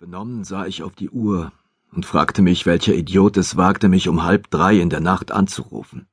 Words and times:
Benommen 0.00 0.44
sah 0.44 0.64
ich 0.64 0.82
auf 0.82 0.94
die 0.94 1.10
Uhr 1.10 1.52
und 1.92 2.06
fragte 2.06 2.40
mich, 2.40 2.64
welcher 2.64 2.94
Idiot 2.94 3.36
es 3.36 3.58
wagte, 3.58 3.90
mich 3.90 4.08
um 4.08 4.22
halb 4.22 4.48
drei 4.48 4.80
in 4.80 4.88
der 4.88 5.00
Nacht 5.00 5.30
anzurufen. 5.30 6.08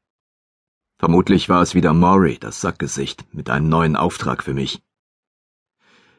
Vermutlich 0.98 1.48
war 1.48 1.62
es 1.62 1.74
wieder 1.74 1.94
Maury, 1.94 2.38
das 2.38 2.60
Sackgesicht, 2.60 3.34
mit 3.34 3.50
einem 3.50 3.70
neuen 3.70 3.96
Auftrag 3.96 4.44
für 4.44 4.54
mich. 4.54 4.84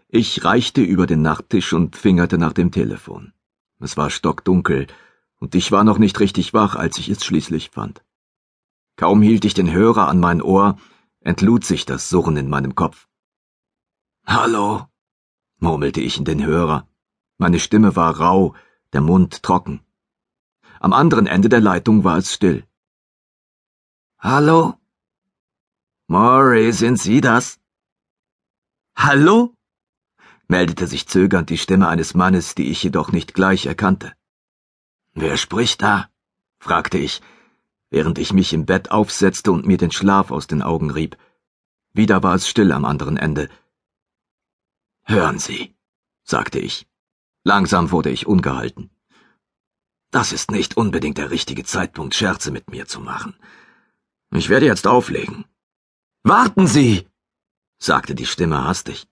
Ich 0.08 0.44
reichte 0.44 0.80
über 0.80 1.06
den 1.06 1.20
Nachttisch 1.20 1.74
und 1.74 1.94
fingerte 1.94 2.38
nach 2.38 2.54
dem 2.54 2.70
Telefon. 2.70 3.34
Es 3.80 3.98
war 3.98 4.08
stockdunkel, 4.08 4.86
und 5.38 5.54
ich 5.54 5.70
war 5.70 5.84
noch 5.84 5.98
nicht 5.98 6.20
richtig 6.20 6.54
wach, 6.54 6.74
als 6.74 6.96
ich 6.96 7.10
es 7.10 7.22
schließlich 7.22 7.68
fand. 7.68 8.02
Kaum 8.96 9.20
hielt 9.20 9.44
ich 9.44 9.52
den 9.52 9.70
Hörer 9.70 10.08
an 10.08 10.20
mein 10.20 10.40
Ohr, 10.40 10.78
entlud 11.20 11.66
sich 11.66 11.84
das 11.84 12.08
Surren 12.08 12.38
in 12.38 12.48
meinem 12.48 12.74
Kopf. 12.74 13.08
Hallo, 14.24 14.86
murmelte 15.58 16.00
ich 16.00 16.16
in 16.16 16.24
den 16.24 16.42
Hörer. 16.42 16.88
Meine 17.40 17.60
Stimme 17.60 17.94
war 17.94 18.18
rau, 18.18 18.54
der 18.92 19.00
Mund 19.00 19.44
trocken. 19.44 19.80
Am 20.80 20.92
anderen 20.92 21.28
Ende 21.28 21.48
der 21.48 21.60
Leitung 21.60 22.02
war 22.02 22.18
es 22.18 22.34
still. 22.34 22.66
Hallo? 24.18 24.74
Maury, 26.08 26.72
sind 26.72 26.98
Sie 26.98 27.20
das? 27.20 27.60
Hallo? 28.96 29.54
meldete 30.48 30.88
sich 30.88 31.06
zögernd 31.06 31.50
die 31.50 31.58
Stimme 31.58 31.86
eines 31.86 32.14
Mannes, 32.14 32.56
die 32.56 32.70
ich 32.70 32.82
jedoch 32.82 33.12
nicht 33.12 33.34
gleich 33.34 33.66
erkannte. 33.66 34.12
Wer 35.14 35.36
spricht 35.36 35.80
da? 35.80 36.08
fragte 36.58 36.98
ich, 36.98 37.20
während 37.90 38.18
ich 38.18 38.32
mich 38.32 38.52
im 38.52 38.66
Bett 38.66 38.90
aufsetzte 38.90 39.52
und 39.52 39.64
mir 39.64 39.76
den 39.76 39.92
Schlaf 39.92 40.32
aus 40.32 40.48
den 40.48 40.62
Augen 40.62 40.90
rieb. 40.90 41.16
Wieder 41.92 42.24
war 42.24 42.34
es 42.34 42.48
still 42.48 42.72
am 42.72 42.84
anderen 42.84 43.16
Ende. 43.16 43.48
Hören 45.04 45.38
Sie, 45.38 45.76
sagte 46.24 46.58
ich. 46.58 46.88
Langsam 47.54 47.90
wurde 47.92 48.10
ich 48.10 48.26
ungehalten. 48.26 48.90
Das 50.10 50.32
ist 50.32 50.50
nicht 50.50 50.76
unbedingt 50.76 51.16
der 51.16 51.30
richtige 51.30 51.64
Zeitpunkt, 51.64 52.14
Scherze 52.14 52.50
mit 52.50 52.68
mir 52.68 52.86
zu 52.86 53.00
machen. 53.00 53.38
Ich 54.34 54.50
werde 54.50 54.66
jetzt 54.66 54.86
auflegen. 54.86 55.46
Warten 56.22 56.66
Sie, 56.66 57.08
sagte 57.78 58.14
die 58.14 58.26
Stimme 58.26 58.64
hastig. 58.64 59.08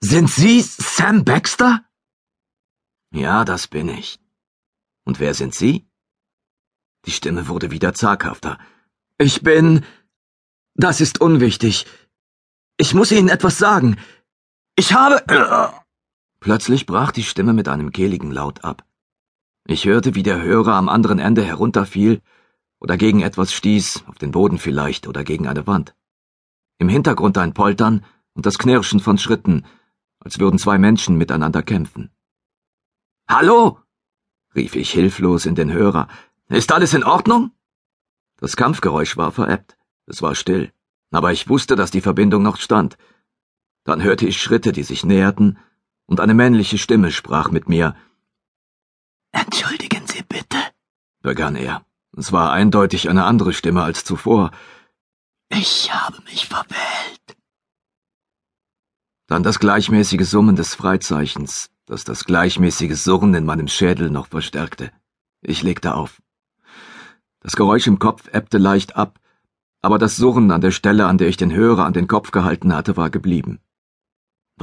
Sind 0.00 0.30
Sie 0.30 0.62
Sam 0.62 1.24
Baxter? 1.24 1.84
Ja, 3.12 3.44
das 3.44 3.66
bin 3.66 3.88
ich. 3.88 4.20
Und 5.04 5.18
wer 5.18 5.34
sind 5.34 5.52
Sie? 5.52 5.88
Die 7.06 7.10
Stimme 7.18 7.48
wurde 7.48 7.72
wieder 7.72 7.92
zaghafter. 7.94 8.56
Ich 9.18 9.42
bin. 9.42 9.84
Das 10.74 11.00
ist 11.00 11.20
unwichtig. 11.20 11.86
Ich 12.76 12.94
muss 12.94 13.10
Ihnen 13.10 13.30
etwas 13.30 13.58
sagen. 13.58 13.98
Ich 14.76 14.92
habe. 14.92 15.24
Plötzlich 16.44 16.84
brach 16.84 17.10
die 17.10 17.22
Stimme 17.22 17.54
mit 17.54 17.68
einem 17.68 17.90
kehligen 17.90 18.30
Laut 18.30 18.64
ab. 18.64 18.84
Ich 19.66 19.86
hörte, 19.86 20.14
wie 20.14 20.22
der 20.22 20.42
Hörer 20.42 20.74
am 20.74 20.90
anderen 20.90 21.18
Ende 21.18 21.42
herunterfiel 21.42 22.20
oder 22.80 22.98
gegen 22.98 23.22
etwas 23.22 23.50
stieß, 23.54 24.04
auf 24.08 24.18
den 24.18 24.30
Boden 24.30 24.58
vielleicht 24.58 25.06
oder 25.06 25.24
gegen 25.24 25.48
eine 25.48 25.66
Wand. 25.66 25.96
Im 26.76 26.90
Hintergrund 26.90 27.38
ein 27.38 27.54
Poltern 27.54 28.04
und 28.34 28.44
das 28.44 28.58
Knirschen 28.58 29.00
von 29.00 29.16
Schritten, 29.16 29.64
als 30.18 30.38
würden 30.38 30.58
zwei 30.58 30.76
Menschen 30.76 31.16
miteinander 31.16 31.62
kämpfen. 31.62 32.10
Hallo? 33.26 33.78
rief 34.54 34.76
ich 34.76 34.90
hilflos 34.90 35.46
in 35.46 35.54
den 35.54 35.72
Hörer. 35.72 36.08
Ist 36.50 36.72
alles 36.72 36.92
in 36.92 37.04
Ordnung? 37.04 37.52
Das 38.36 38.54
Kampfgeräusch 38.54 39.16
war 39.16 39.32
verebbt. 39.32 39.78
Es 40.04 40.20
war 40.20 40.34
still, 40.34 40.70
aber 41.10 41.32
ich 41.32 41.48
wusste, 41.48 41.74
dass 41.74 41.90
die 41.90 42.02
Verbindung 42.02 42.42
noch 42.42 42.58
stand. 42.58 42.98
Dann 43.84 44.02
hörte 44.02 44.26
ich 44.26 44.42
Schritte, 44.42 44.72
die 44.72 44.82
sich 44.82 45.06
näherten, 45.06 45.56
und 46.06 46.20
eine 46.20 46.34
männliche 46.34 46.78
Stimme 46.78 47.10
sprach 47.10 47.50
mit 47.50 47.68
mir. 47.68 47.96
Entschuldigen 49.32 50.06
Sie 50.06 50.22
bitte, 50.22 50.58
begann 51.22 51.56
er. 51.56 51.84
Es 52.16 52.32
war 52.32 52.52
eindeutig 52.52 53.08
eine 53.08 53.24
andere 53.24 53.52
Stimme 53.52 53.82
als 53.82 54.04
zuvor. 54.04 54.50
Ich 55.48 55.92
habe 55.92 56.22
mich 56.22 56.46
verwählt. 56.46 57.36
Dann 59.26 59.42
das 59.42 59.58
gleichmäßige 59.58 60.28
Summen 60.28 60.54
des 60.54 60.74
Freizeichens, 60.74 61.70
das 61.86 62.04
das 62.04 62.24
gleichmäßige 62.24 62.96
Surren 62.96 63.34
in 63.34 63.44
meinem 63.44 63.68
Schädel 63.68 64.10
noch 64.10 64.28
verstärkte. 64.28 64.92
Ich 65.40 65.62
legte 65.62 65.94
auf. 65.94 66.20
Das 67.40 67.56
Geräusch 67.56 67.86
im 67.86 67.98
Kopf 67.98 68.28
ebbte 68.32 68.58
leicht 68.58 68.96
ab, 68.96 69.18
aber 69.82 69.98
das 69.98 70.16
Surren 70.16 70.50
an 70.50 70.60
der 70.60 70.70
Stelle, 70.70 71.06
an 71.06 71.18
der 71.18 71.28
ich 71.28 71.36
den 71.36 71.52
Hörer 71.52 71.84
an 71.84 71.92
den 71.92 72.06
Kopf 72.06 72.30
gehalten 72.30 72.74
hatte, 72.74 72.96
war 72.96 73.10
geblieben. 73.10 73.60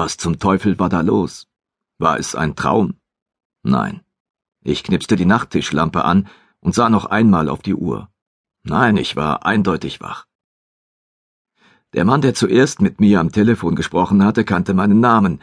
Was 0.03 0.17
zum 0.17 0.39
Teufel 0.39 0.79
war 0.79 0.89
da 0.89 1.01
los? 1.01 1.47
War 1.99 2.17
es 2.17 2.33
ein 2.33 2.55
Traum? 2.55 2.95
Nein. 3.61 4.01
Ich 4.63 4.83
knipste 4.83 5.15
die 5.15 5.27
Nachttischlampe 5.27 6.03
an 6.03 6.27
und 6.59 6.73
sah 6.73 6.89
noch 6.89 7.05
einmal 7.05 7.47
auf 7.47 7.61
die 7.61 7.75
Uhr. 7.75 8.09
Nein, 8.63 8.97
ich 8.97 9.15
war 9.15 9.45
eindeutig 9.45 10.01
wach. 10.01 10.25
Der 11.93 12.03
Mann, 12.03 12.21
der 12.21 12.33
zuerst 12.33 12.81
mit 12.81 12.99
mir 12.99 13.19
am 13.19 13.31
Telefon 13.31 13.75
gesprochen 13.75 14.25
hatte, 14.25 14.43
kannte 14.43 14.73
meinen 14.73 15.01
Namen, 15.01 15.39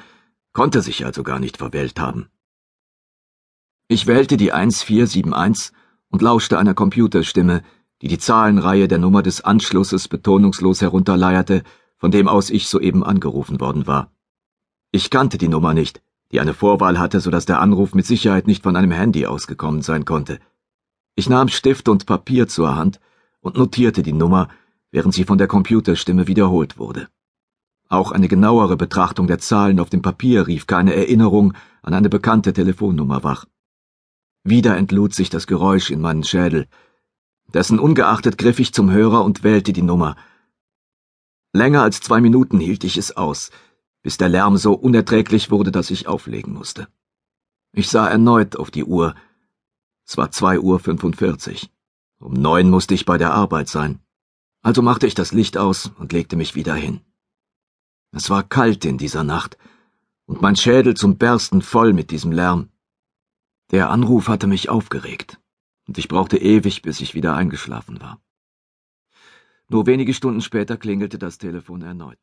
konnte 0.52 0.82
sich 0.82 1.06
also 1.06 1.22
gar 1.22 1.38
nicht 1.38 1.58
verwählt 1.58 2.00
haben. 2.00 2.28
Ich 3.86 4.08
wählte 4.08 4.36
die 4.36 4.50
1471 4.50 5.72
und 6.08 6.20
lauschte 6.20 6.58
einer 6.58 6.74
Computerstimme, 6.74 7.62
die 8.02 8.08
die 8.08 8.18
Zahlenreihe 8.18 8.88
der 8.88 8.98
Nummer 8.98 9.22
des 9.22 9.40
Anschlusses 9.40 10.08
betonungslos 10.08 10.80
herunterleierte, 10.80 11.62
von 11.96 12.10
dem 12.10 12.26
aus 12.26 12.50
ich 12.50 12.66
soeben 12.66 13.04
angerufen 13.04 13.60
worden 13.60 13.86
war. 13.86 14.10
Ich 14.98 15.10
kannte 15.10 15.38
die 15.38 15.46
Nummer 15.46 15.74
nicht, 15.74 16.02
die 16.32 16.40
eine 16.40 16.54
Vorwahl 16.54 16.98
hatte, 16.98 17.20
so 17.20 17.30
dass 17.30 17.46
der 17.46 17.60
Anruf 17.60 17.94
mit 17.94 18.04
Sicherheit 18.04 18.48
nicht 18.48 18.64
von 18.64 18.74
einem 18.74 18.90
Handy 18.90 19.26
ausgekommen 19.26 19.80
sein 19.80 20.04
konnte. 20.04 20.40
Ich 21.14 21.28
nahm 21.28 21.46
Stift 21.46 21.88
und 21.88 22.04
Papier 22.04 22.48
zur 22.48 22.74
Hand 22.74 22.98
und 23.38 23.56
notierte 23.56 24.02
die 24.02 24.12
Nummer, 24.12 24.48
während 24.90 25.14
sie 25.14 25.22
von 25.22 25.38
der 25.38 25.46
Computerstimme 25.46 26.26
wiederholt 26.26 26.78
wurde. 26.78 27.06
Auch 27.88 28.10
eine 28.10 28.26
genauere 28.26 28.76
Betrachtung 28.76 29.28
der 29.28 29.38
Zahlen 29.38 29.78
auf 29.78 29.88
dem 29.88 30.02
Papier 30.02 30.48
rief 30.48 30.66
keine 30.66 30.96
Erinnerung 30.96 31.54
an 31.80 31.94
eine 31.94 32.08
bekannte 32.08 32.52
Telefonnummer 32.52 33.22
wach. 33.22 33.44
Wieder 34.42 34.76
entlud 34.76 35.14
sich 35.14 35.30
das 35.30 35.46
Geräusch 35.46 35.92
in 35.92 36.00
meinen 36.00 36.24
Schädel. 36.24 36.66
Dessen 37.54 37.78
ungeachtet 37.78 38.36
griff 38.36 38.58
ich 38.58 38.74
zum 38.74 38.90
Hörer 38.90 39.24
und 39.24 39.44
wählte 39.44 39.72
die 39.72 39.82
Nummer. 39.82 40.16
Länger 41.52 41.82
als 41.82 42.00
zwei 42.00 42.20
Minuten 42.20 42.58
hielt 42.58 42.82
ich 42.82 42.96
es 42.96 43.16
aus, 43.16 43.52
bis 44.02 44.16
der 44.16 44.28
Lärm 44.28 44.56
so 44.56 44.72
unerträglich 44.74 45.50
wurde, 45.50 45.72
dass 45.72 45.90
ich 45.90 46.06
auflegen 46.06 46.52
musste. 46.52 46.88
Ich 47.72 47.88
sah 47.88 48.08
erneut 48.08 48.56
auf 48.56 48.70
die 48.70 48.84
Uhr. 48.84 49.14
Es 50.06 50.16
war 50.16 50.30
zwei 50.30 50.58
Uhr 50.58 50.80
fünfundvierzig. 50.80 51.70
Um 52.18 52.32
neun 52.32 52.70
musste 52.70 52.94
ich 52.94 53.04
bei 53.04 53.18
der 53.18 53.32
Arbeit 53.32 53.68
sein. 53.68 54.00
Also 54.62 54.82
machte 54.82 55.06
ich 55.06 55.14
das 55.14 55.32
Licht 55.32 55.56
aus 55.56 55.92
und 55.98 56.12
legte 56.12 56.36
mich 56.36 56.54
wieder 56.54 56.74
hin. 56.74 57.00
Es 58.10 58.30
war 58.30 58.42
kalt 58.42 58.84
in 58.84 58.98
dieser 58.98 59.22
Nacht 59.22 59.58
und 60.26 60.40
mein 60.40 60.56
Schädel 60.56 60.94
zum 60.94 61.18
Bersten 61.18 61.62
voll 61.62 61.92
mit 61.92 62.10
diesem 62.10 62.32
Lärm. 62.32 62.70
Der 63.70 63.90
Anruf 63.90 64.28
hatte 64.28 64.46
mich 64.46 64.68
aufgeregt 64.68 65.38
und 65.86 65.98
ich 65.98 66.08
brauchte 66.08 66.38
ewig, 66.38 66.82
bis 66.82 67.00
ich 67.00 67.14
wieder 67.14 67.34
eingeschlafen 67.34 68.00
war. 68.00 68.20
Nur 69.68 69.86
wenige 69.86 70.14
Stunden 70.14 70.40
später 70.40 70.78
klingelte 70.78 71.18
das 71.18 71.36
Telefon 71.36 71.82
erneut. 71.82 72.18